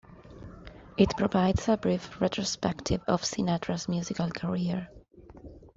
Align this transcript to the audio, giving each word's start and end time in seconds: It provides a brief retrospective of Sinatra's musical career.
It 0.97 1.15
provides 1.15 1.69
a 1.69 1.77
brief 1.77 2.19
retrospective 2.19 3.03
of 3.07 3.21
Sinatra's 3.21 3.87
musical 3.87 4.31
career. 4.31 4.89